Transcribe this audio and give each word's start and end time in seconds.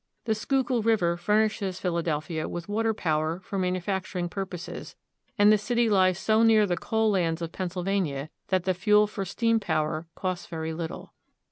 The 0.25 0.33
Schuylkill 0.33 0.81
River 0.81 1.15
furnishes 1.15 1.79
Philadelphia 1.79 2.49
with 2.49 2.67
water 2.67 2.91
power 2.91 3.39
for 3.41 3.59
manufacturing 3.59 4.29
purposes, 4.29 4.95
and 5.37 5.51
the 5.53 5.59
city 5.59 5.91
lies 5.91 6.17
so 6.17 6.41
near 6.41 6.65
the 6.65 6.75
coal 6.75 7.11
lands 7.11 7.39
of 7.39 7.51
Pennsylvania 7.51 8.31
that 8.47 8.65
Independence 8.65 8.65
Hall. 8.65 8.73
52 8.73 8.73
PHILADELPHIA. 8.73 8.79
the 8.79 8.81
fuel 8.81 9.07
for 9.07 9.25
steam 9.25 9.59
power 9.59 10.07
costs 10.15 10.47
very 10.47 10.73
little. 10.73 11.13